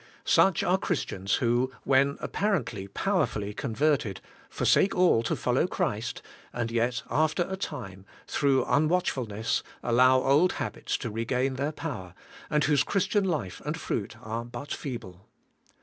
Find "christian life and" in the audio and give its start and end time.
12.83-13.77